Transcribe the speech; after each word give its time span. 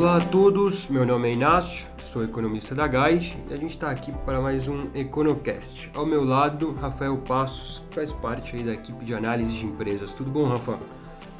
Olá 0.00 0.16
a 0.16 0.20
todos, 0.22 0.88
meu 0.88 1.04
nome 1.04 1.28
é 1.28 1.34
Inácio, 1.34 1.86
sou 1.98 2.24
economista 2.24 2.74
da 2.74 2.86
Guide 2.86 3.36
e 3.50 3.52
a 3.52 3.56
gente 3.58 3.72
está 3.72 3.90
aqui 3.90 4.10
para 4.24 4.40
mais 4.40 4.66
um 4.66 4.86
EconoCast. 4.94 5.90
Ao 5.94 6.06
meu 6.06 6.24
lado, 6.24 6.72
Rafael 6.72 7.18
Passos, 7.18 7.82
que 7.86 7.96
faz 7.96 8.10
parte 8.10 8.56
da 8.62 8.72
equipe 8.72 9.04
de 9.04 9.12
análise 9.12 9.54
de 9.54 9.66
empresas. 9.66 10.14
Tudo 10.14 10.30
bom, 10.30 10.48
Rafa? 10.48 10.78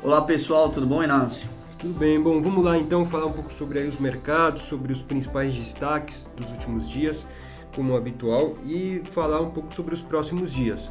Olá 0.03 0.21
pessoal, 0.27 0.69
tudo 0.69 0.87
bom, 0.87 1.03
Inácio? 1.03 1.49
Tudo 1.79 1.99
bem, 1.99 2.21
bom, 2.21 2.43
vamos 2.43 2.63
lá 2.63 2.77
então 2.77 3.07
falar 3.07 3.25
um 3.25 3.33
pouco 3.33 3.51
sobre 3.51 3.79
os 3.79 3.99
mercados, 3.99 4.61
sobre 4.61 4.93
os 4.93 5.01
principais 5.01 5.57
destaques 5.57 6.31
dos 6.37 6.51
últimos 6.51 6.87
dias, 6.87 7.27
como 7.75 7.97
habitual, 7.97 8.59
e 8.67 9.01
falar 9.13 9.41
um 9.41 9.49
pouco 9.49 9.73
sobre 9.73 9.95
os 9.95 10.03
próximos 10.03 10.53
dias. 10.53 10.91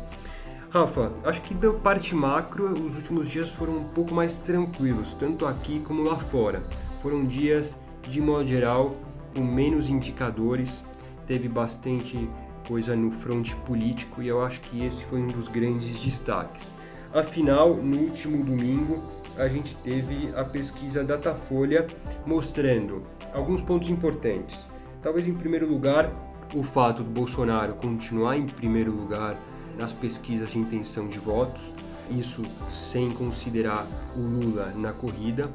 Rafa, 0.72 1.12
acho 1.24 1.44
que 1.44 1.54
da 1.54 1.72
parte 1.72 2.16
macro, 2.16 2.74
os 2.84 2.96
últimos 2.96 3.30
dias 3.30 3.48
foram 3.48 3.78
um 3.78 3.84
pouco 3.84 4.16
mais 4.16 4.40
tranquilos, 4.40 5.14
tanto 5.14 5.46
aqui 5.46 5.80
como 5.82 6.02
lá 6.02 6.16
fora. 6.16 6.64
Foram 7.02 7.26
dias, 7.26 7.78
de 8.08 8.20
modo 8.20 8.48
geral, 8.48 8.96
com 9.36 9.44
menos 9.44 9.90
indicadores, 9.90 10.84
teve 11.26 11.48
bastante 11.48 12.30
coisa 12.68 12.96
no 12.96 13.12
fronte 13.12 13.56
político 13.56 14.22
e 14.22 14.28
eu 14.28 14.44
acho 14.44 14.60
que 14.62 14.84
esse 14.84 15.04
foi 15.06 15.20
um 15.20 15.28
dos 15.28 15.48
grandes 15.48 16.00
destaques. 16.02 16.68
Afinal, 17.14 17.74
no 17.74 17.98
último 17.98 18.44
domingo, 18.44 19.02
a 19.38 19.48
gente 19.48 19.76
teve 19.78 20.32
a 20.36 20.44
pesquisa 20.44 21.04
Datafolha 21.04 21.88
mostrando 22.26 23.04
alguns 23.34 23.62
pontos 23.62 23.90
importantes. 23.90 24.68
Talvez 25.02 25.26
em 25.28 25.34
primeiro 25.34 25.68
lugar, 25.68 26.12
o 26.54 26.62
fato 26.62 27.02
do 27.02 27.10
Bolsonaro 27.10 27.76
continuar 27.76 28.38
em 28.38 28.46
primeiro 28.46 28.92
lugar 28.92 29.38
nas 29.78 29.94
pesquisas 29.94 30.52
de 30.52 30.60
intenção 30.60 31.08
de 31.08 31.18
votos, 31.18 31.74
isso 32.10 32.44
sem 32.68 33.10
considerar 33.12 33.88
o 34.16 34.20
Lula 34.20 34.74
na 34.76 34.94
corrida. 34.94 35.50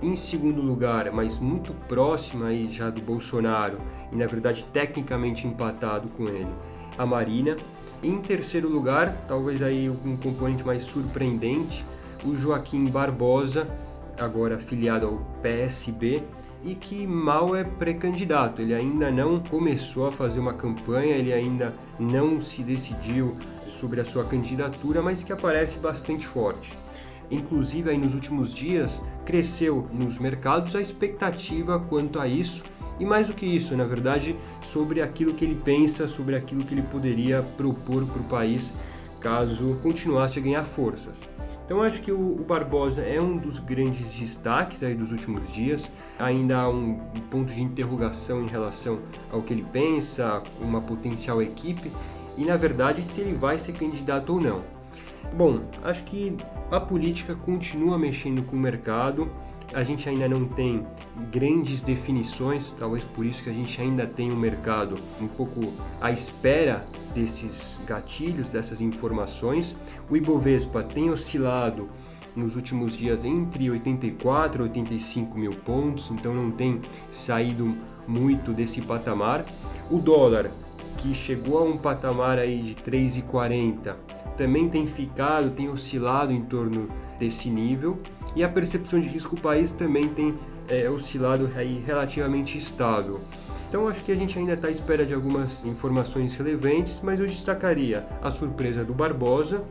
Em 0.00 0.16
segundo 0.16 0.60
lugar, 0.60 1.10
mas 1.12 1.38
muito 1.38 1.72
próximo 1.88 2.44
aí 2.44 2.70
já 2.72 2.90
do 2.90 3.00
Bolsonaro 3.00 3.78
e 4.10 4.16
na 4.16 4.26
verdade 4.26 4.64
tecnicamente 4.72 5.46
empatado 5.46 6.10
com 6.10 6.24
ele, 6.24 6.50
a 6.98 7.06
Marina. 7.06 7.56
Em 8.02 8.18
terceiro 8.18 8.68
lugar, 8.68 9.24
talvez 9.28 9.62
aí 9.62 9.88
um 9.88 10.16
componente 10.16 10.64
mais 10.64 10.84
surpreendente, 10.84 11.84
o 12.24 12.36
Joaquim 12.36 12.84
Barbosa, 12.84 13.68
agora 14.18 14.56
afiliado 14.56 15.06
ao 15.06 15.18
PSB, 15.40 16.22
e 16.64 16.74
que 16.74 17.06
mal 17.06 17.56
é 17.56 17.64
pré-candidato. 17.64 18.62
Ele 18.62 18.74
ainda 18.74 19.10
não 19.10 19.40
começou 19.40 20.06
a 20.06 20.12
fazer 20.12 20.40
uma 20.40 20.54
campanha, 20.54 21.16
ele 21.16 21.32
ainda 21.32 21.74
não 21.98 22.40
se 22.40 22.62
decidiu 22.62 23.36
sobre 23.66 24.00
a 24.00 24.04
sua 24.04 24.24
candidatura, 24.24 25.02
mas 25.02 25.24
que 25.24 25.32
aparece 25.32 25.78
bastante 25.78 26.26
forte. 26.26 26.72
Inclusive, 27.30 27.90
aí 27.90 27.98
nos 27.98 28.14
últimos 28.14 28.52
dias, 28.52 29.02
cresceu 29.24 29.88
nos 29.92 30.18
mercados 30.18 30.76
a 30.76 30.80
expectativa 30.80 31.80
quanto 31.80 32.20
a 32.20 32.28
isso, 32.28 32.62
e 33.00 33.04
mais 33.06 33.26
do 33.26 33.34
que 33.34 33.46
isso, 33.46 33.76
na 33.76 33.84
verdade, 33.84 34.36
sobre 34.60 35.00
aquilo 35.00 35.34
que 35.34 35.44
ele 35.44 35.58
pensa, 35.64 36.06
sobre 36.06 36.36
aquilo 36.36 36.64
que 36.64 36.74
ele 36.74 36.82
poderia 36.82 37.42
propor 37.42 38.04
para 38.04 38.20
o 38.20 38.24
país 38.24 38.72
caso 39.22 39.78
continuasse 39.82 40.38
a 40.38 40.42
ganhar 40.42 40.64
forças. 40.64 41.18
Então 41.64 41.82
acho 41.82 42.02
que 42.02 42.10
o, 42.10 42.44
Barbosa 42.46 43.02
é 43.02 43.20
um 43.20 43.36
dos 43.36 43.58
grandes 43.58 44.12
destaques 44.14 44.82
aí 44.82 44.94
dos 44.94 45.12
últimos 45.12 45.50
dias. 45.52 45.90
Ainda 46.18 46.58
há 46.58 46.68
um, 46.68 46.98
ponto 47.30 47.54
de 47.54 47.62
interrogação 47.62 48.42
em 48.42 48.46
relação 48.46 49.00
ao 49.30 49.42
que 49.42 49.52
ele 49.52 49.64
pensa, 49.72 50.42
uma 50.60 50.80
potencial 50.80 51.40
equipe 51.40 51.90
e 52.36 52.44
na 52.44 52.56
verdade 52.56 53.02
se 53.02 53.20
ele 53.20 53.34
vai 53.34 53.58
ser 53.58 53.72
candidato 53.72 54.34
ou 54.34 54.40
não. 54.40 54.62
Bom, 55.34 55.62
acho 55.82 56.02
que 56.02 56.36
a 56.70 56.80
política 56.80 57.34
continua 57.34 57.98
mexendo 57.98 58.42
com 58.42 58.56
o 58.56 58.58
mercado 58.58 59.30
a 59.74 59.82
gente 59.82 60.08
ainda 60.08 60.28
não 60.28 60.46
tem 60.46 60.86
grandes 61.30 61.82
definições, 61.82 62.70
talvez 62.78 63.04
por 63.04 63.24
isso 63.24 63.42
que 63.42 63.50
a 63.50 63.52
gente 63.52 63.80
ainda 63.80 64.06
tem 64.06 64.30
um 64.30 64.36
mercado 64.36 64.96
um 65.20 65.26
pouco 65.26 65.72
à 66.00 66.10
espera 66.10 66.86
desses 67.14 67.80
gatilhos, 67.86 68.50
dessas 68.50 68.80
informações. 68.80 69.74
O 70.10 70.16
Ibovespa 70.16 70.82
tem 70.82 71.10
oscilado 71.10 71.88
nos 72.34 72.56
últimos 72.56 72.96
dias 72.96 73.24
entre 73.24 73.70
84 73.70 74.62
e 74.62 74.68
85 74.68 75.38
mil 75.38 75.52
pontos, 75.52 76.10
então 76.10 76.34
não 76.34 76.50
tem 76.50 76.80
saído 77.10 77.74
muito 78.06 78.52
desse 78.52 78.80
patamar. 78.80 79.44
O 79.90 79.98
dólar, 79.98 80.50
que 80.96 81.14
chegou 81.14 81.58
a 81.58 81.62
um 81.62 81.76
patamar 81.76 82.38
aí 82.38 82.62
de 82.62 82.74
3,40, 82.74 83.96
também 84.36 84.68
tem 84.68 84.86
ficado, 84.86 85.50
tem 85.50 85.68
oscilado 85.68 86.32
em 86.32 86.42
torno 86.42 86.88
desse 87.18 87.50
nível 87.50 88.00
e 88.34 88.42
a 88.42 88.48
percepção 88.48 89.00
de 89.00 89.08
risco 89.08 89.36
do 89.36 89.42
país 89.42 89.72
também 89.72 90.08
tem 90.08 90.34
é, 90.68 90.88
oscilado 90.88 91.50
aí 91.54 91.82
relativamente 91.86 92.56
estável. 92.56 93.20
Então 93.68 93.88
acho 93.88 94.02
que 94.04 94.12
a 94.12 94.14
gente 94.14 94.38
ainda 94.38 94.52
está 94.52 94.68
à 94.68 94.70
espera 94.70 95.04
de 95.04 95.14
algumas 95.14 95.64
informações 95.64 96.34
relevantes, 96.34 97.00
mas 97.02 97.18
eu 97.18 97.26
destacaria 97.26 98.06
a 98.22 98.30
surpresa 98.30 98.84
do 98.84 98.92
Barbosa, 98.92 99.64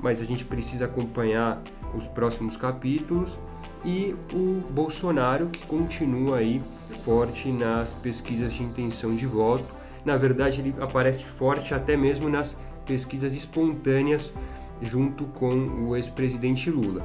mas 0.00 0.20
a 0.20 0.24
gente 0.24 0.44
precisa 0.44 0.84
acompanhar 0.84 1.62
os 1.94 2.06
próximos 2.06 2.56
capítulos 2.56 3.38
e 3.84 4.14
o 4.34 4.62
Bolsonaro 4.70 5.46
que 5.46 5.66
continua 5.66 6.38
aí 6.38 6.62
forte 7.04 7.50
nas 7.50 7.94
pesquisas 7.94 8.52
de 8.52 8.62
intenção 8.62 9.14
de 9.14 9.26
voto. 9.26 9.64
Na 10.04 10.16
verdade, 10.16 10.60
ele 10.60 10.74
aparece 10.80 11.24
forte 11.24 11.74
até 11.74 11.96
mesmo 11.96 12.28
nas 12.28 12.56
pesquisas 12.84 13.34
espontâneas 13.34 14.32
junto 14.80 15.24
com 15.24 15.50
o 15.86 15.96
ex-presidente 15.96 16.70
Lula. 16.70 17.04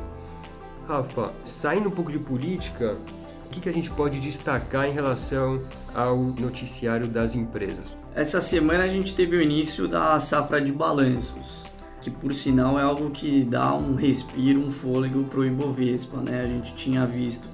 Rafa, 0.88 1.32
saindo 1.44 1.90
um 1.90 1.92
pouco 1.92 2.12
de 2.12 2.20
política, 2.20 2.98
o 3.46 3.50
que, 3.50 3.62
que 3.62 3.70
a 3.70 3.74
gente 3.74 3.90
pode 3.92 4.20
destacar 4.20 4.86
em 4.88 4.94
relação 4.94 5.62
ao 5.94 6.18
noticiário 6.18 7.08
das 7.08 7.36
empresas? 7.36 7.96
Essa 8.16 8.42
semana 8.42 8.84
a 8.84 8.88
gente 8.88 9.16
teve 9.16 9.38
o 9.38 9.42
início 9.42 9.88
da 9.88 10.20
safra 10.20 10.60
de 10.60 10.72
balanços, 10.72 11.74
que 12.02 12.12
por 12.12 12.34
sinal 12.34 12.78
é 12.78 12.84
algo 12.84 13.12
que 13.12 13.44
dá 13.44 13.74
um 13.74 13.96
respiro, 13.96 14.60
um 14.60 14.72
fôlego 14.72 15.24
para 15.24 15.40
o 15.40 15.46
Ibovespa. 15.46 16.18
Né? 16.18 16.42
A 16.42 16.48
gente 16.48 16.74
tinha 16.74 17.06
visto 17.06 17.48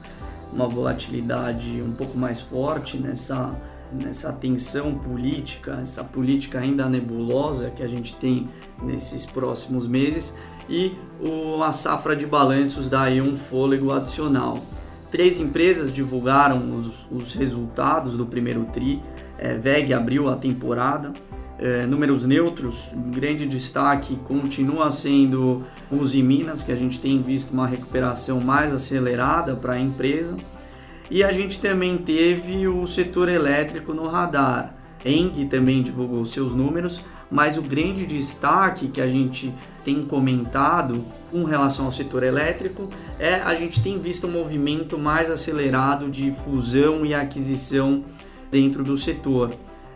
uma 0.52 0.68
volatilidade 0.68 1.82
um 1.82 1.92
pouco 1.92 2.18
mais 2.18 2.42
forte 2.42 2.98
nessa 2.98 3.56
nessa 3.92 4.32
tensão 4.32 4.96
política, 4.96 5.80
essa 5.82 6.04
política 6.04 6.60
ainda 6.60 6.88
nebulosa 6.88 7.70
que 7.70 7.84
a 7.84 7.88
gente 7.88 8.16
tem 8.16 8.48
nesses 8.82 9.26
próximos 9.26 9.88
meses 9.88 10.36
e 10.70 10.96
a 11.64 11.72
safra 11.72 12.16
de 12.16 12.26
balanços 12.26 12.88
dá 12.88 13.04
aí 13.04 13.22
um 13.22 13.36
fôlego 13.36 13.92
adicional. 13.92 14.64
Três 15.10 15.40
empresas 15.40 15.92
divulgaram 15.92 16.76
os, 16.76 17.08
os 17.10 17.34
resultados 17.34 18.16
do 18.16 18.26
primeiro 18.26 18.66
TRI, 18.66 19.02
é, 19.38 19.56
VEG 19.56 19.94
abriu 19.94 20.30
a 20.30 20.36
temporada, 20.36 21.12
é, 21.58 21.86
números 21.86 22.26
neutros, 22.26 22.94
grande 23.08 23.46
destaque 23.46 24.16
continua 24.18 24.92
sendo 24.92 25.64
os 25.92 26.16
Minas, 26.16 26.64
que 26.64 26.72
a 26.72 26.76
gente 26.76 27.00
tem 27.02 27.22
visto 27.22 27.52
uma 27.52 27.68
recuperação 27.68 28.40
mais 28.40 28.74
acelerada 28.74 29.56
para 29.56 29.74
a 29.74 29.80
empresa. 29.80 30.38
E 31.10 31.24
a 31.24 31.32
gente 31.32 31.60
também 31.60 31.98
teve 31.98 32.68
o 32.68 32.86
setor 32.86 33.30
elétrico 33.30 33.94
no 33.94 34.08
radar. 34.08 34.76
Eng 35.04 35.46
também 35.46 35.82
divulgou 35.82 36.24
seus 36.26 36.54
números, 36.54 37.02
mas 37.32 37.58
o 37.58 37.62
grande 37.62 38.06
destaque 38.06 38.88
que 38.88 39.02
a 39.02 39.08
gente 39.08 39.54
tem 39.84 40.04
comentado 40.04 41.06
com 41.32 41.44
relação 41.44 41.86
ao 41.86 41.92
setor 41.92 42.24
elétrico 42.24 42.90
é 43.18 43.36
a 43.36 43.56
gente 43.56 43.82
tem 43.82 44.00
visto 44.00 44.28
um 44.28 44.32
movimento 44.32 44.98
mais 44.98 45.32
acelerado 45.32 46.10
de 46.10 46.32
fusão 46.32 47.06
e 47.06 47.14
aquisição 47.14 48.04
dentro 48.52 48.84
do 48.84 48.98
setor. 48.98 49.54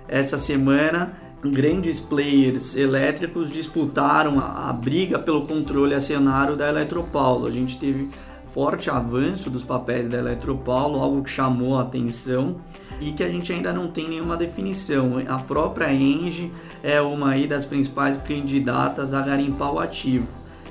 Essa 0.07 0.37
semana, 0.37 1.13
grandes 1.43 1.99
players 1.99 2.75
elétricos 2.75 3.49
disputaram 3.49 4.39
a, 4.39 4.69
a 4.69 4.73
briga 4.73 5.19
pelo 5.19 5.45
controle 5.45 5.93
acionário 5.93 6.55
da 6.55 6.69
Eletropaulo. 6.69 7.47
A 7.47 7.51
gente 7.51 7.77
teve 7.77 8.09
forte 8.43 8.89
avanço 8.89 9.49
dos 9.49 9.63
papéis 9.63 10.07
da 10.07 10.17
Eletropaulo, 10.17 10.99
algo 10.99 11.23
que 11.23 11.29
chamou 11.29 11.77
a 11.77 11.81
atenção 11.81 12.57
e 12.99 13.11
que 13.11 13.23
a 13.23 13.29
gente 13.29 13.51
ainda 13.51 13.73
não 13.73 13.87
tem 13.87 14.07
nenhuma 14.07 14.37
definição. 14.37 15.13
A 15.27 15.39
própria 15.39 15.91
Engie 15.91 16.51
é 16.81 17.01
uma 17.01 17.35
das 17.47 17.65
principais 17.65 18.17
candidatas 18.17 19.13
a 19.13 19.21
garimpar 19.21 19.73
o 19.73 19.79
ativo. 19.79 20.27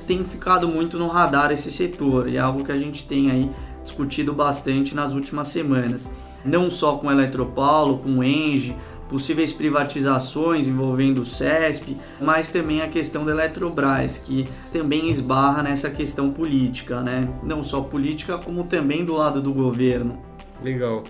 Tem 0.06 0.24
ficado 0.24 0.68
muito 0.68 0.98
no 0.98 1.08
radar 1.08 1.50
esse 1.52 1.70
setor 1.70 2.28
e 2.28 2.36
é 2.36 2.40
algo 2.40 2.64
que 2.64 2.72
a 2.72 2.78
gente 2.78 3.06
tem 3.06 3.30
aí 3.30 3.50
discutido 3.82 4.32
bastante 4.32 4.94
nas 4.94 5.12
últimas 5.12 5.48
semanas. 5.48 6.10
Não 6.44 6.68
só 6.68 6.96
com 6.96 7.08
a 7.08 7.12
Eletropaulo, 7.12 7.98
com 7.98 8.22
Engie, 8.22 8.76
possíveis 9.12 9.52
privatizações 9.52 10.66
envolvendo 10.66 11.20
o 11.20 11.26
CESP, 11.26 11.98
mas 12.18 12.48
também 12.48 12.80
a 12.80 12.88
questão 12.88 13.26
da 13.26 13.30
Eletrobras, 13.30 14.16
que 14.16 14.48
também 14.72 15.10
esbarra 15.10 15.62
nessa 15.62 15.90
questão 15.90 16.32
política, 16.32 17.02
né? 17.02 17.28
Não 17.44 17.62
só 17.62 17.82
política, 17.82 18.38
como 18.38 18.64
também 18.64 19.04
do 19.04 19.12
lado 19.12 19.42
do 19.42 19.52
governo. 19.52 20.18
Legal. 20.62 21.04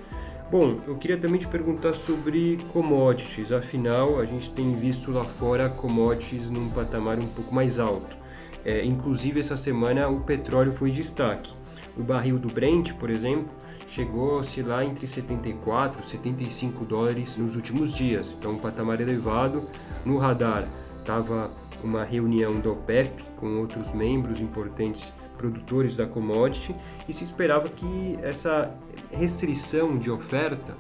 Bom, 0.51 0.81
eu 0.85 0.97
queria 0.97 1.17
também 1.17 1.39
te 1.39 1.47
perguntar 1.47 1.93
sobre 1.93 2.59
commodities. 2.73 3.53
Afinal, 3.53 4.19
a 4.19 4.25
gente 4.25 4.51
tem 4.51 4.75
visto 4.75 5.13
lá 5.13 5.23
fora 5.23 5.69
commodities 5.69 6.51
num 6.51 6.71
patamar 6.71 7.21
um 7.21 7.29
pouco 7.29 7.55
mais 7.55 7.79
alto. 7.79 8.17
É, 8.65 8.85
inclusive, 8.85 9.39
essa 9.39 9.57
semana 9.57 10.09
o 10.09 10.23
petróleo 10.23 10.73
foi 10.73 10.91
destaque. 10.91 11.55
O 11.97 12.03
barril 12.03 12.39
do 12.39 12.49
Brent, 12.49 12.93
por 12.95 13.11
exemplo, 13.11 13.49
chegou 13.87 14.37
a 14.37 14.39
oscilar 14.39 14.85
entre 14.85 15.07
74 15.07 16.01
e 16.01 16.07
75 16.07 16.85
dólares 16.85 17.37
nos 17.37 17.57
últimos 17.57 17.95
dias. 17.95 18.35
Então, 18.39 18.53
um 18.53 18.59
patamar 18.59 19.01
elevado. 19.01 19.65
No 20.05 20.19
radar 20.19 20.69
estava 20.99 21.51
uma 21.83 22.05
reunião 22.05 22.61
do 22.61 22.73
OPEP 22.73 23.23
com 23.37 23.59
outros 23.59 23.93
membros 23.93 24.41
importantes 24.41 25.13
produtores 25.37 25.97
da 25.97 26.07
commodity 26.07 26.75
e 27.09 27.13
se 27.13 27.25
esperava 27.25 27.69
que 27.69 28.19
essa 28.23 28.73
restrição 29.11 29.99
de 29.99 30.11
oferta 30.11 30.75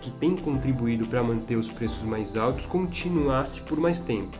que 0.00 0.10
tem 0.10 0.36
contribuído 0.36 1.06
para 1.06 1.22
manter 1.22 1.56
os 1.56 1.68
preços 1.68 2.02
mais 2.02 2.36
altos 2.36 2.66
continuasse 2.66 3.60
por 3.60 3.78
mais 3.78 4.00
tempo. 4.00 4.36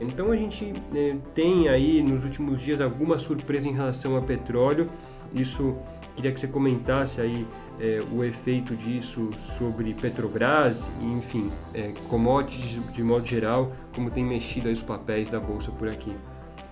Então 0.00 0.30
a 0.30 0.36
gente 0.36 0.72
é, 0.94 1.16
tem 1.34 1.68
aí 1.68 2.02
nos 2.02 2.24
últimos 2.24 2.62
dias 2.62 2.80
alguma 2.80 3.18
surpresa 3.18 3.68
em 3.68 3.72
relação 3.72 4.14
ao 4.14 4.22
petróleo. 4.22 4.88
Isso 5.34 5.76
queria 6.16 6.32
que 6.32 6.40
você 6.40 6.48
comentasse 6.48 7.20
aí 7.20 7.46
é, 7.80 7.98
o 8.12 8.24
efeito 8.24 8.74
disso 8.74 9.30
sobre 9.56 9.94
Petrobras 9.94 10.88
e 11.00 11.04
enfim, 11.04 11.50
é, 11.72 11.92
commodities 12.08 12.80
de 12.92 13.02
modo 13.02 13.26
geral, 13.26 13.72
como 13.94 14.10
tem 14.10 14.24
mexido 14.24 14.68
aí 14.68 14.74
os 14.74 14.82
papéis 14.82 15.28
da 15.28 15.38
bolsa 15.38 15.70
por 15.70 15.88
aqui. 15.88 16.12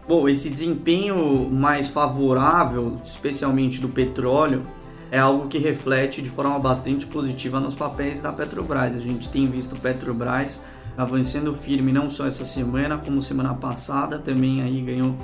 Bom, 0.08 0.28
esse 0.28 0.48
desempenho 0.48 1.50
mais 1.50 1.88
favorável, 1.88 2.96
especialmente 3.02 3.80
do 3.80 3.88
petróleo, 3.88 4.64
é 5.10 5.18
algo 5.18 5.48
que 5.48 5.58
reflete 5.58 6.22
de 6.22 6.30
forma 6.30 6.58
bastante 6.58 7.06
positiva 7.06 7.58
nos 7.58 7.74
papéis 7.74 8.20
da 8.20 8.32
Petrobras. 8.32 8.94
A 8.94 9.00
gente 9.00 9.28
tem 9.28 9.48
visto 9.48 9.76
Petrobras 9.76 10.62
avançando 10.96 11.54
firme 11.54 11.92
não 11.92 12.08
só 12.08 12.26
essa 12.26 12.44
semana, 12.44 12.98
como 12.98 13.20
semana 13.20 13.54
passada 13.54 14.18
também 14.18 14.62
aí 14.62 14.80
ganhou 14.80 15.16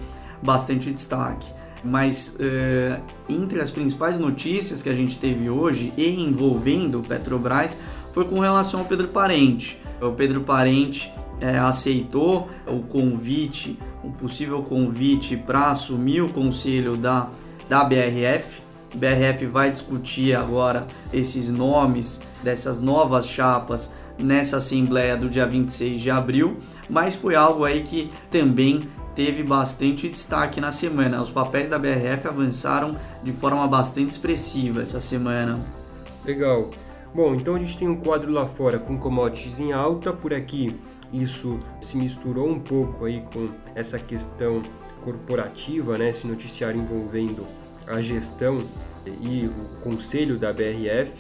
bastante 0.43 0.91
destaque. 0.91 1.53
Mas 1.85 2.37
uh, 2.39 3.03
entre 3.29 3.61
as 3.61 3.71
principais 3.71 4.19
notícias 4.19 4.83
que 4.83 4.89
a 4.89 4.95
gente 4.95 5.19
teve 5.19 5.51
hoje 5.51 5.93
e 5.97 6.21
envolvendo 6.21 7.01
Petrobras 7.01 7.79
foi 8.13 8.25
com 8.25 8.39
relação 8.39 8.81
ao 8.81 8.87
Pedro 8.87 9.09
Parente. 9.09 9.79
O 10.01 10.13
Pedro 10.13 10.43
Parente 10.43 11.13
é, 11.41 11.59
aceitou 11.59 12.49
o 12.67 12.81
convite, 12.81 13.79
um 14.05 14.13
possível 14.13 14.63
convite 14.63 15.37
para 15.37 15.71
assumir 15.71 16.21
o 16.21 16.29
conselho 16.29 16.97
da, 16.97 17.31
da 17.69 17.83
BRF. 17.83 18.63
A 18.95 18.97
BRF 18.97 19.47
vai 19.47 19.71
discutir 19.71 20.35
agora 20.37 20.87
esses 21.13 21.49
nomes 21.49 22.23
dessas 22.45 22.79
novas 22.81 23.27
chapas 23.27 23.93
nessa 24.19 24.59
assembleia 24.59 25.17
do 25.17 25.29
dia 25.29 25.47
26 25.47 26.01
de 26.01 26.11
abril, 26.11 26.59
mas 26.89 27.15
foi 27.15 27.35
algo 27.35 27.65
aí 27.65 27.83
que 27.83 28.11
também 28.31 28.83
teve 29.15 29.43
bastante 29.43 30.09
destaque 30.09 30.61
na 30.61 30.71
semana. 30.71 31.21
Os 31.21 31.31
papéis 31.31 31.69
da 31.69 31.79
BRF 31.79 32.29
avançaram 32.29 32.97
de 33.23 33.33
forma 33.33 33.67
bastante 33.67 34.11
expressiva 34.11 34.83
essa 34.83 35.01
semana. 35.01 35.61
Legal. 36.25 36.71
Bom, 37.15 37.35
então 37.35 37.55
a 37.55 37.59
gente 37.59 37.77
tem 37.77 37.89
um 37.89 37.97
quadro 37.97 38.33
lá 38.33 38.47
fora 38.47 38.79
com 38.79 38.97
commodities 38.97 39.59
em 39.59 39.73
alta, 39.73 40.13
por 40.13 40.33
aqui 40.33 40.81
isso 41.13 41.59
se 41.81 41.97
misturou 41.99 42.49
um 42.49 42.59
pouco 42.59 43.05
aí 43.05 43.23
com 43.35 43.51
essa 43.75 43.99
questão 43.99 44.63
corporativa, 45.05 45.99
né, 45.99 46.09
esse 46.09 46.27
noticiário 46.27 46.81
envolvendo 46.81 47.47
a 47.87 48.01
gestão 48.01 48.59
e 49.11 49.47
o 49.47 49.81
conselho 49.81 50.39
da 50.39 50.53
BRF. 50.53 51.13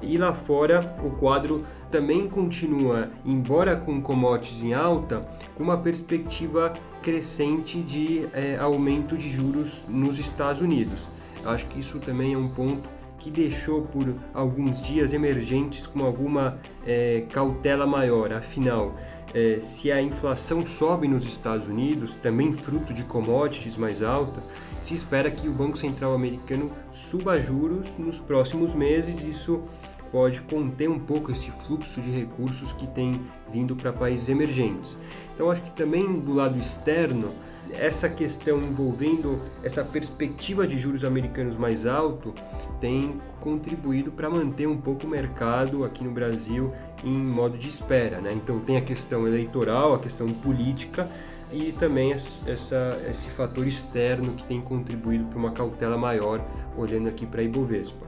E 0.00 0.16
lá 0.16 0.32
fora 0.32 0.96
o 1.02 1.10
quadro 1.10 1.64
também 1.90 2.28
continua, 2.28 3.10
embora 3.24 3.76
com 3.76 4.00
commodities 4.00 4.62
em 4.62 4.74
alta, 4.74 5.26
com 5.54 5.62
uma 5.62 5.78
perspectiva 5.78 6.72
crescente 7.02 7.80
de 7.80 8.28
é, 8.32 8.56
aumento 8.56 9.16
de 9.16 9.28
juros 9.28 9.86
nos 9.88 10.18
Estados 10.18 10.60
Unidos. 10.60 11.08
Acho 11.44 11.66
que 11.66 11.80
isso 11.80 11.98
também 11.98 12.34
é 12.34 12.38
um 12.38 12.48
ponto 12.48 12.88
que 13.18 13.30
deixou 13.30 13.82
por 13.82 14.14
alguns 14.32 14.80
dias 14.80 15.12
emergentes 15.12 15.86
com 15.86 16.04
alguma 16.04 16.58
é, 16.86 17.24
cautela 17.30 17.86
maior. 17.86 18.32
Afinal, 18.32 18.94
é, 19.34 19.58
se 19.60 19.92
a 19.92 20.00
inflação 20.00 20.64
sobe 20.64 21.06
nos 21.08 21.26
Estados 21.26 21.66
Unidos, 21.66 22.14
também 22.14 22.52
fruto 22.52 22.94
de 22.94 23.04
commodities 23.04 23.76
mais 23.76 24.02
alta, 24.02 24.42
se 24.80 24.94
espera 24.94 25.30
que 25.30 25.48
o 25.48 25.52
Banco 25.52 25.76
Central 25.76 26.14
americano 26.14 26.70
suba 26.90 27.38
juros 27.38 27.94
nos 27.98 28.18
próximos 28.18 28.72
meses. 28.74 29.22
Isso 29.22 29.62
pode 30.10 30.40
conter 30.42 30.88
um 30.88 30.98
pouco 30.98 31.30
esse 31.30 31.50
fluxo 31.66 32.00
de 32.00 32.10
recursos 32.10 32.72
que 32.72 32.86
tem 32.86 33.20
vindo 33.52 33.76
para 33.76 33.92
países 33.92 34.28
emergentes. 34.28 34.96
Então, 35.34 35.50
acho 35.50 35.62
que 35.62 35.70
também 35.70 36.20
do 36.20 36.32
lado 36.32 36.58
externo, 36.58 37.32
essa 37.70 38.08
questão 38.08 38.62
envolvendo 38.62 39.40
essa 39.62 39.84
perspectiva 39.84 40.66
de 40.66 40.78
juros 40.78 41.04
americanos 41.04 41.54
mais 41.56 41.84
alto 41.84 42.32
tem 42.80 43.20
contribuído 43.40 44.10
para 44.10 44.30
manter 44.30 44.66
um 44.66 44.78
pouco 44.78 45.06
o 45.06 45.10
mercado 45.10 45.84
aqui 45.84 46.02
no 46.02 46.10
Brasil 46.10 46.72
em 47.04 47.12
modo 47.12 47.58
de 47.58 47.68
espera. 47.68 48.20
Né? 48.20 48.32
Então, 48.32 48.58
tem 48.60 48.76
a 48.76 48.82
questão 48.82 49.26
eleitoral, 49.26 49.94
a 49.94 49.98
questão 49.98 50.26
política 50.28 51.08
e 51.52 51.72
também 51.72 52.12
essa, 52.12 53.00
esse 53.10 53.28
fator 53.30 53.66
externo 53.66 54.34
que 54.34 54.44
tem 54.44 54.60
contribuído 54.60 55.24
para 55.26 55.38
uma 55.38 55.50
cautela 55.50 55.96
maior 55.96 56.44
olhando 56.76 57.08
aqui 57.08 57.26
para 57.26 57.40
a 57.40 57.44
Ibovespa. 57.44 58.06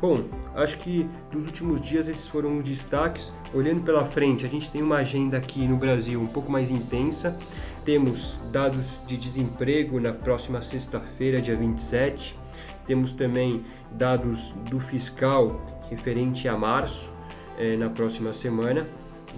Bom, 0.00 0.22
acho 0.54 0.78
que 0.78 1.08
dos 1.32 1.46
últimos 1.46 1.80
dias 1.80 2.06
esses 2.06 2.28
foram 2.28 2.58
os 2.58 2.64
destaques. 2.64 3.32
Olhando 3.52 3.80
pela 3.82 4.06
frente, 4.06 4.46
a 4.46 4.48
gente 4.48 4.70
tem 4.70 4.80
uma 4.80 4.98
agenda 4.98 5.36
aqui 5.36 5.66
no 5.66 5.76
Brasil 5.76 6.20
um 6.20 6.26
pouco 6.26 6.52
mais 6.52 6.70
intensa. 6.70 7.36
Temos 7.84 8.38
dados 8.52 8.86
de 9.08 9.16
desemprego 9.16 9.98
na 9.98 10.12
próxima 10.12 10.62
sexta-feira, 10.62 11.40
dia 11.40 11.56
27. 11.56 12.38
Temos 12.86 13.12
também 13.12 13.64
dados 13.90 14.52
do 14.70 14.78
fiscal 14.78 15.60
referente 15.90 16.46
a 16.46 16.56
março, 16.56 17.12
eh, 17.58 17.76
na 17.76 17.90
próxima 17.90 18.32
semana. 18.32 18.86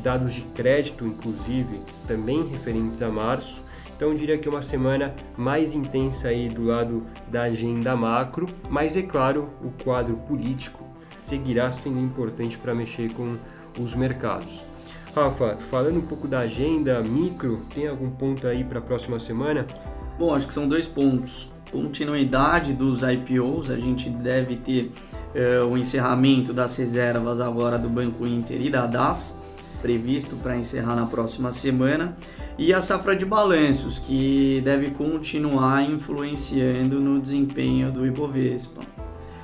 Dados 0.03 0.35
de 0.35 0.43
crédito, 0.43 1.07
inclusive, 1.07 1.81
também 2.07 2.47
referentes 2.47 3.01
a 3.01 3.09
março. 3.09 3.62
Então 4.00 4.12
eu 4.12 4.14
diria 4.14 4.38
que 4.38 4.49
é 4.49 4.50
uma 4.50 4.62
semana 4.62 5.14
mais 5.37 5.75
intensa 5.75 6.29
aí 6.29 6.49
do 6.49 6.64
lado 6.64 7.05
da 7.31 7.43
agenda 7.43 7.94
macro, 7.94 8.47
mas 8.70 8.97
é 8.97 9.02
claro, 9.02 9.50
o 9.62 9.85
quadro 9.85 10.17
político 10.26 10.82
seguirá 11.19 11.70
sendo 11.70 12.00
importante 12.00 12.56
para 12.56 12.75
mexer 12.75 13.12
com 13.12 13.37
os 13.79 13.94
mercados. 13.94 14.64
Rafa, 15.14 15.58
falando 15.70 15.99
um 15.99 16.06
pouco 16.06 16.26
da 16.26 16.38
agenda 16.38 17.02
micro, 17.02 17.61
tem 17.75 17.88
algum 17.88 18.11
ponto 18.11 18.47
aí 18.47 18.64
para 18.64 18.79
a 18.79 18.82
próxima 18.82 19.20
semana? 19.20 19.67
Bom, 20.19 20.35
acho 20.35 20.47
que 20.47 20.55
são 20.55 20.67
dois 20.67 20.87
pontos. 20.87 21.52
Continuidade 21.70 22.73
dos 22.73 23.02
IPOs, 23.02 23.71
a 23.71 23.76
gente 23.76 24.09
deve 24.09 24.57
ter 24.57 24.92
uh, 25.35 25.66
o 25.66 25.76
encerramento 25.76 26.54
das 26.54 26.75
reservas 26.75 27.38
agora 27.38 27.78
do 27.78 27.90
Banco 27.90 28.26
Inter 28.26 28.62
e 28.62 28.71
da 28.71 28.87
DAS, 28.87 29.38
previsto 29.80 30.37
para 30.37 30.56
encerrar 30.56 30.94
na 30.94 31.06
próxima 31.06 31.50
semana, 31.52 32.16
e 32.58 32.72
a 32.72 32.80
safra 32.80 33.16
de 33.16 33.25
balanços, 33.25 33.99
que 33.99 34.60
deve 34.64 34.90
continuar 34.90 35.82
influenciando 35.82 37.00
no 37.00 37.20
desempenho 37.20 37.90
do 37.90 38.06
Ibovespa. 38.06 38.82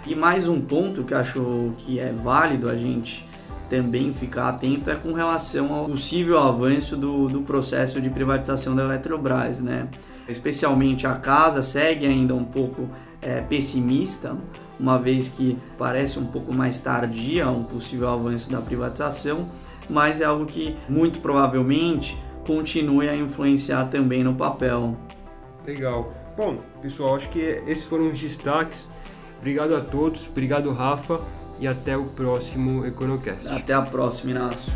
E 0.06 0.14
mais 0.14 0.46
um 0.46 0.60
ponto 0.60 1.02
que 1.02 1.14
acho 1.14 1.72
que 1.78 1.98
é 1.98 2.12
válido 2.12 2.68
a 2.68 2.76
gente 2.76 3.26
também 3.68 4.12
ficar 4.12 4.50
atento 4.50 4.90
é 4.90 4.94
com 4.94 5.12
relação 5.12 5.74
ao 5.74 5.86
possível 5.86 6.38
avanço 6.38 6.96
do, 6.96 7.26
do 7.26 7.42
processo 7.42 8.00
de 8.00 8.08
privatização 8.10 8.76
da 8.76 8.84
Eletrobras, 8.84 9.60
né? 9.60 9.88
Especialmente 10.28 11.06
a 11.06 11.14
casa 11.14 11.62
segue 11.62 12.06
ainda 12.06 12.34
um 12.34 12.44
pouco 12.44 12.88
é, 13.20 13.40
pessimista, 13.40 14.36
uma 14.78 14.98
vez 14.98 15.28
que 15.28 15.58
parece 15.78 16.18
um 16.18 16.26
pouco 16.26 16.54
mais 16.54 16.78
tardia 16.78 17.48
um 17.48 17.64
possível 17.64 18.08
avanço 18.08 18.50
da 18.50 18.60
privatização, 18.60 19.48
mas 19.88 20.20
é 20.20 20.24
algo 20.24 20.46
que 20.46 20.76
muito 20.88 21.20
provavelmente 21.20 22.16
continue 22.46 23.08
a 23.08 23.16
influenciar 23.16 23.86
também 23.86 24.22
no 24.22 24.34
papel. 24.34 24.96
Legal. 25.66 26.12
Bom, 26.36 26.58
pessoal, 26.80 27.16
acho 27.16 27.28
que 27.30 27.40
esses 27.66 27.84
foram 27.84 28.10
os 28.10 28.20
destaques. 28.20 28.88
Obrigado 29.38 29.74
a 29.74 29.80
todos, 29.80 30.28
obrigado 30.28 30.70
Rafa 30.72 31.20
e 31.58 31.66
até 31.66 31.96
o 31.96 32.04
próximo 32.04 32.84
Econocast. 32.84 33.48
Até 33.48 33.72
a 33.74 33.82
próxima, 33.82 34.32
Inácio. 34.32 34.72